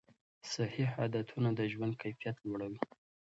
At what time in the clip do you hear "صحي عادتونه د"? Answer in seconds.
0.51-1.61